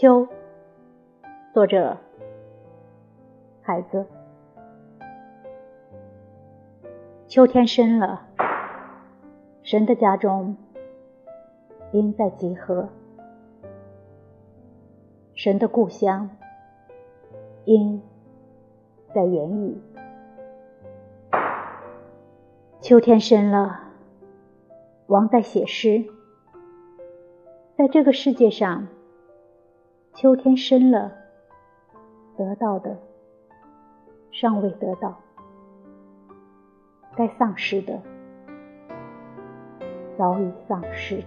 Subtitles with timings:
[0.00, 0.26] 秋，
[1.52, 1.98] 作者
[3.60, 4.06] 孩子。
[7.28, 8.22] 秋天深了，
[9.62, 10.56] 神的家中
[11.92, 12.88] 阴在集合，
[15.34, 16.30] 神的故乡
[17.66, 18.02] 阴
[19.14, 19.82] 在言语。
[22.80, 23.80] 秋天深了，
[25.08, 26.06] 王在写诗，
[27.76, 28.88] 在这个世界上。
[30.14, 31.12] 秋天深了，
[32.36, 32.98] 得到的
[34.30, 35.18] 尚未得到，
[37.16, 37.98] 该丧失的
[40.18, 41.22] 早已丧失。